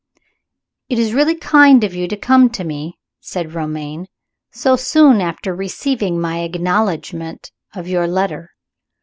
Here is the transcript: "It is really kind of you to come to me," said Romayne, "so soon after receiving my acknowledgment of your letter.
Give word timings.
"It 0.89 0.97
is 0.97 1.13
really 1.13 1.35
kind 1.35 1.83
of 1.83 1.93
you 1.93 2.07
to 2.07 2.17
come 2.17 2.49
to 2.57 2.63
me," 2.63 2.97
said 3.19 3.53
Romayne, 3.53 4.07
"so 4.51 4.75
soon 4.75 5.21
after 5.21 5.53
receiving 5.55 6.19
my 6.19 6.39
acknowledgment 6.39 7.51
of 7.75 7.87
your 7.87 8.07
letter. 8.07 8.49